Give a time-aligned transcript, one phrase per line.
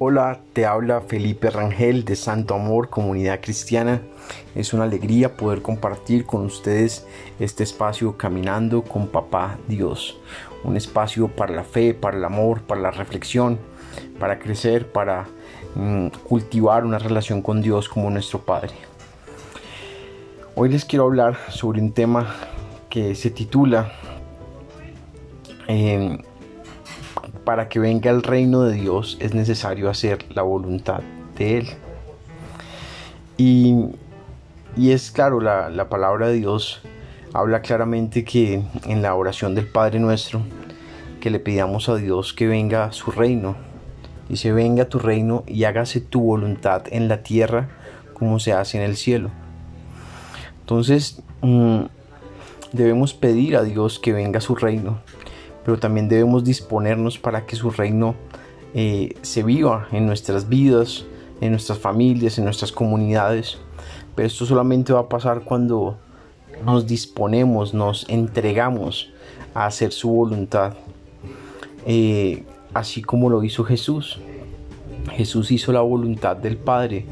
[0.00, 4.00] Hola, te habla Felipe Rangel de Santo Amor, Comunidad Cristiana.
[4.54, 7.04] Es una alegría poder compartir con ustedes
[7.40, 10.16] este espacio Caminando con Papá Dios.
[10.62, 13.58] Un espacio para la fe, para el amor, para la reflexión,
[14.20, 15.26] para crecer, para
[15.74, 18.74] mm, cultivar una relación con Dios como nuestro Padre.
[20.54, 22.36] Hoy les quiero hablar sobre un tema
[22.88, 23.90] que se titula
[25.66, 26.18] eh,
[27.48, 31.00] para que venga el reino de Dios es necesario hacer la voluntad
[31.34, 31.68] de Él.
[33.38, 33.86] Y,
[34.76, 36.82] es claro, la, la, palabra de Dios
[37.32, 40.42] habla claramente que en la oración del Padre nuestro,
[41.22, 43.56] que le pidamos a Dios que venga su reino.
[44.28, 47.70] Dice, venga tu reino y hágase tu voluntad en la tierra
[48.12, 49.30] como se hace en el cielo.
[50.60, 51.80] Entonces, mm,
[52.74, 54.98] debemos pedir a Dios que venga su reino
[55.68, 58.14] pero también debemos disponernos para que su reino
[58.72, 61.04] eh, se viva en nuestras vidas,
[61.42, 63.58] en nuestras familias, en nuestras comunidades.
[64.14, 65.98] Pero esto solamente va a pasar cuando
[66.64, 69.10] nos disponemos, nos entregamos
[69.52, 70.72] a hacer su voluntad,
[71.84, 74.20] eh, así como lo hizo Jesús.
[75.12, 77.04] Jesús hizo la voluntad del Padre.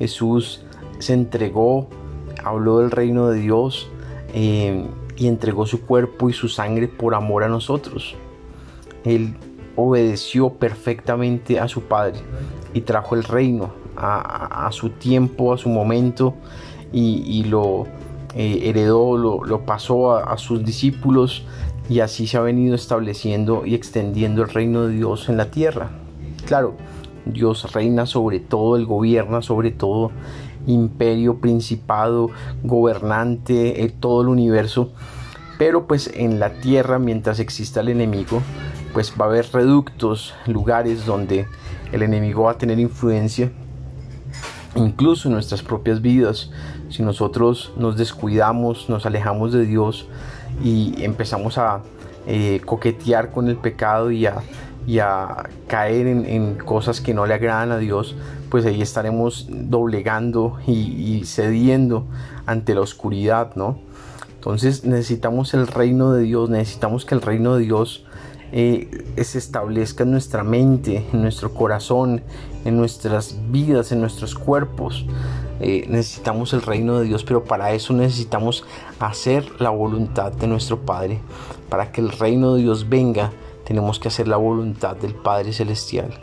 [0.00, 0.64] Jesús
[0.98, 1.88] se entregó,
[2.42, 3.86] habló del reino de Dios.
[4.34, 4.84] Eh,
[5.16, 8.14] y entregó su cuerpo y su sangre por amor a nosotros.
[9.04, 9.34] Él
[9.76, 12.20] obedeció perfectamente a su Padre
[12.72, 16.34] y trajo el reino a, su tiempo, a su momento
[16.92, 17.86] y, lo
[18.34, 21.44] eh, heredó, lo, pasó a, a, sus discípulos
[21.88, 25.90] y así se ha venido estableciendo y extendiendo el reino de Dios en la tierra.
[26.46, 26.74] Claro,
[27.26, 30.10] Dios reina sobre todo, Él gobierna sobre todo
[30.66, 32.30] imperio, principado,
[32.62, 34.92] gobernante, en todo el universo.
[35.58, 38.42] Pero pues en la tierra, mientras exista el enemigo,
[38.92, 41.46] pues va a haber reductos, lugares donde
[41.92, 43.52] el enemigo va a tener influencia,
[44.74, 46.50] incluso en nuestras propias vidas.
[46.90, 50.06] Si nosotros nos descuidamos, nos alejamos de Dios
[50.62, 51.82] y empezamos a
[52.26, 54.42] eh, coquetear con el pecado y a
[54.86, 58.16] y a caer en, cosas que no le agradan a Dios,
[58.50, 62.06] pues ahí estaremos doblegando y, cediendo
[62.46, 63.78] ante la oscuridad, ¿no?
[64.34, 68.04] Entonces necesitamos el reino de Dios, necesitamos que el reino de Dios
[68.52, 72.22] eh, se establezca en nuestra mente, en nuestro corazón,
[72.64, 75.06] en nuestras vidas, en nuestros cuerpos.
[75.60, 78.64] Eh, necesitamos el reino de Dios, pero para eso necesitamos
[78.98, 81.20] hacer la voluntad de nuestro Padre,
[81.70, 83.30] para que el reino de Dios venga
[83.64, 86.18] tenemos que hacer la voluntad del Padre Celestial.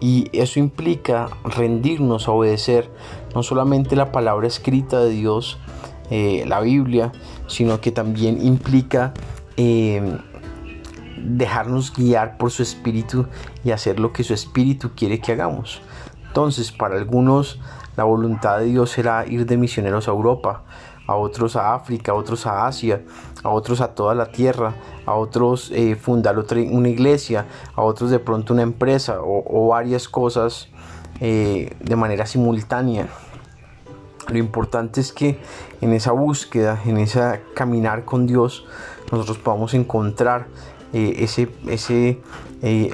[0.00, 2.90] Y eso implica rendirnos a obedecer
[3.34, 5.58] no solamente la palabra escrita de Dios,
[6.10, 7.12] eh, la Biblia,
[7.48, 9.12] sino que también implica
[9.56, 10.18] eh,
[11.16, 13.26] dejarnos guiar por su espíritu
[13.64, 15.80] y hacer lo que su espíritu quiere que hagamos.
[16.28, 17.58] Entonces, para algunos
[17.98, 20.62] la voluntad de Dios será ir de misioneros a Europa,
[21.08, 23.02] a otros a África, a otros a Asia,
[23.42, 24.72] a otros a toda la tierra,
[25.04, 30.08] a otros eh, fundar otra, una iglesia, a otros de pronto una empresa o, varias
[30.08, 30.68] cosas
[31.20, 33.08] eh, de manera simultánea.
[34.28, 35.40] Lo importante es que
[35.80, 38.64] en esa búsqueda, en ese caminar con Dios,
[39.10, 40.46] nosotros podamos encontrar
[40.92, 42.20] eh, ese, ese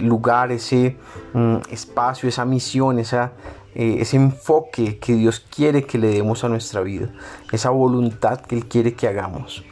[0.01, 0.97] lugar, ese
[1.35, 3.33] mm, espacio, esa misión, esa
[3.75, 7.11] eh, ese enfoque que Dios quiere que le demos a nuestra vida,
[7.53, 9.65] esa voluntad que Él quiere que hagamos.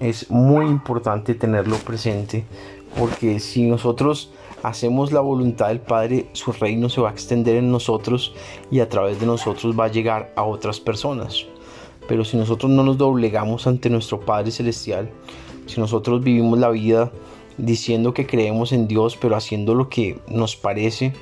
[0.00, 2.44] Es muy importante tenerlo presente
[2.98, 4.30] porque si nosotros
[4.62, 8.34] hacemos la voluntad del Padre, su reino se va a extender en nosotros
[8.70, 11.46] y a través de nosotros va a llegar a otras personas.
[12.08, 15.10] Pero si nosotros no nos doblegamos ante nuestro Padre Celestial,
[15.66, 17.12] si nosotros vivimos la vida
[17.58, 21.12] diciendo que creemos en Dios, pero haciendo lo que nos parece,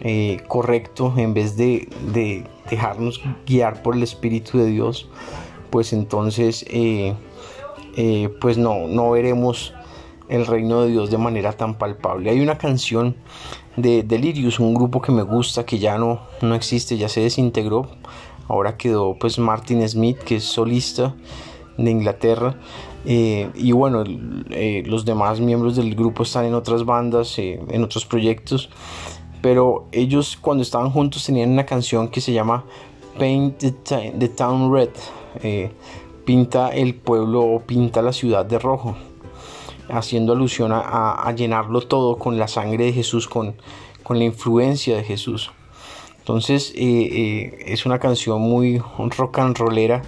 [0.00, 1.88] eh, correcto en vez de,
[2.70, 5.08] dejarnos guiar por el Espíritu de Dios,
[5.70, 7.14] pues entonces eh,
[7.96, 9.74] eh, pues no, no veremos
[10.28, 12.30] el reino de Dios de manera tan palpable.
[12.30, 13.16] Hay una canción
[13.76, 17.88] de Delirious, un grupo que me gusta, que ya no, no existe, ya se desintegró.
[18.46, 21.16] Ahora quedó pues Martin Smith, que es solista
[21.76, 22.56] de Inglaterra.
[23.04, 28.70] y bueno, los demás miembros del grupo están en otras bandas, en otros proyectos
[29.48, 32.66] pero ellos cuando estaban juntos tenían una canción que se llama
[33.18, 34.90] Paint the, Town Red,
[35.42, 35.70] eh,
[36.26, 38.94] pinta el pueblo o pinta la ciudad de rojo,
[39.88, 43.54] haciendo alusión a, llenarlo todo con la sangre de Jesús, con,
[44.02, 45.50] con la influencia de Jesús.
[46.18, 48.82] Entonces eh, eh, es una canción muy
[49.16, 50.02] rock and rollera,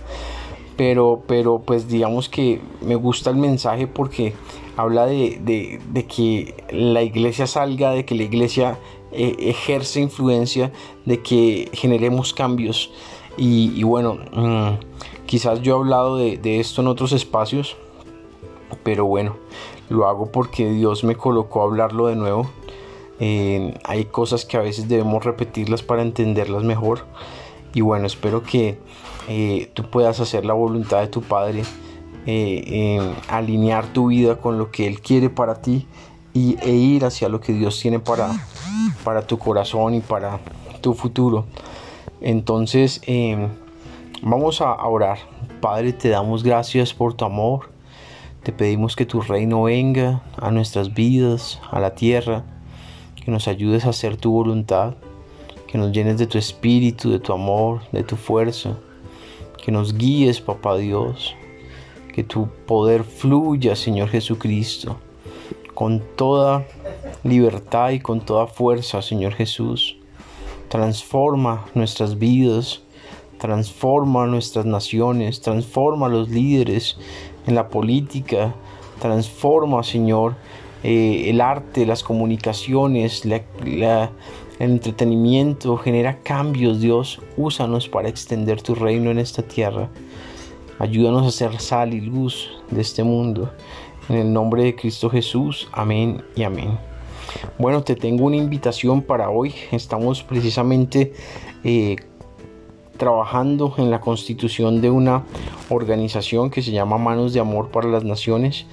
[0.77, 4.35] pero, pero pues digamos que me gusta el mensaje porque
[4.77, 8.79] habla de, de, que la iglesia salga, de que la iglesia
[9.12, 10.73] eh, ejerce influencia
[11.05, 12.91] de que generemos cambios.
[13.37, 17.77] Y, bueno, mm, quizás yo he hablado de, esto en otros espacios,
[18.83, 19.37] pero bueno,
[19.89, 22.51] lo hago porque Dios me colocó a hablarlo de nuevo.
[23.19, 27.06] Eh, hay cosas que a veces debemos repetirlas para entenderlas mejor.
[27.73, 28.79] Y bueno, espero que
[29.29, 31.63] eh, tú puedas hacer la voluntad de tu Padre,
[33.29, 35.87] alinear tu vida con lo que Él quiere para ti
[36.33, 38.33] y, e ir hacia lo que Dios tiene para,
[39.05, 40.41] para tu corazón y para
[40.81, 41.47] tu futuro.
[42.20, 43.49] Entonces, em,
[44.23, 45.19] vamos a orar.
[45.61, 47.70] Padre, te damos gracias por tu amor.
[48.43, 52.44] Te pedimos que tu reino venga a nuestras vidas, a la tierra,
[53.23, 54.94] que nos ayudes a hacer tu voluntad,
[55.67, 58.79] que nos llenes de tu espíritu, de tu amor, de tu fuerza,
[59.62, 61.35] que nos guíes, papá Dios,
[62.14, 64.96] que tu poder fluya, Señor Jesucristo
[65.81, 66.67] con toda
[67.25, 69.97] libertad y con toda fuerza, Señor Jesús.
[70.69, 72.82] Transforma nuestras vidas,
[73.38, 76.97] transforma nuestras naciones, transforma los líderes
[77.47, 78.55] en la política,
[79.00, 80.37] transforma, Señor,
[80.82, 84.11] eh, el arte, las comunicaciones, el
[84.58, 87.20] entretenimiento, genera cambios, Dios.
[87.37, 89.88] Úsanos para extender tu reino en esta tierra.
[90.79, 93.50] Ayúdanos a ser sal y luz de este mundo.
[94.08, 96.90] En el nombre de Cristo Jesús, amén y amén.
[97.58, 99.55] Bueno, te tengo una invitación para hoy.
[99.70, 101.12] Estamos precisamente
[101.64, 101.96] eh,
[102.96, 105.25] trabajando en la constitución de una
[105.69, 108.67] organización que se llama Manos de Amor para las Naciones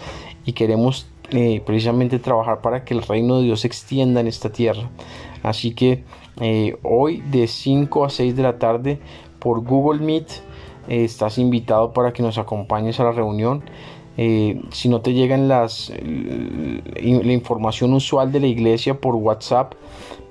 [0.45, 4.51] y queremos eh, precisamente trabajar para que el reino de Dios se extienda en esta
[4.51, 4.89] tierra.
[5.44, 6.03] Así que
[6.39, 8.99] eh, hoy de 5 a 6 de la tarde
[9.39, 10.27] por Google Meet
[10.88, 13.63] estás invitado para que nos acompañes a la reunión.
[14.18, 19.74] Eh, si no te llegan las, la información usual de la iglesia por WhatsApp,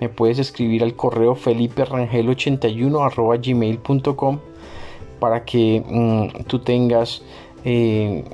[0.00, 4.38] me puedes escribir al correo feliperangel81 gmail.com
[5.18, 7.22] para que mm, tú tengas
[7.64, 8.24] eh,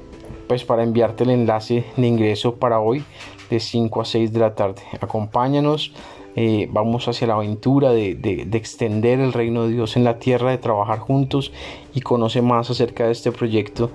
[0.48, 3.04] pues para enviarte el enlace de ingreso para hoy
[3.48, 4.82] de 5 a 6 de la tarde.
[5.00, 5.92] Acompáñanos.
[6.34, 10.50] Eh, vamos hacia la aventura de, de, extender el reino de Dios en la tierra,
[10.50, 11.52] de trabajar juntos
[11.94, 13.90] y conoce más acerca de este proyecto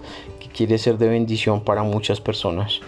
[0.57, 2.81] quiere ser de bendición para muchas personas.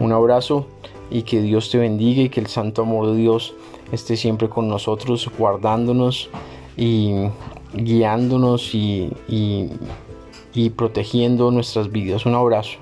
[0.00, 0.66] Un abrazo
[1.08, 3.54] y que Dios te bendiga y que el santo amor de Dios
[3.92, 6.30] esté siempre con nosotros, guardándonos
[6.76, 7.28] y
[7.74, 9.12] guiándonos y,
[10.52, 12.26] y protegiendo nuestras vidas.
[12.26, 12.78] Un abrazo.